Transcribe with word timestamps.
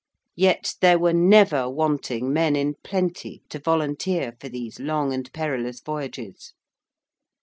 Yet 0.35 0.73
there 0.81 0.97
were 0.97 1.13
never 1.13 1.69
wanting 1.69 2.33
men 2.33 2.55
in 2.55 2.73
plenty 2.83 3.43
to 3.49 3.59
volunteer 3.59 4.33
for 4.39 4.49
these 4.49 4.79
long 4.79 5.13
and 5.13 5.31
perilous 5.31 5.79
voyages. 5.79 6.53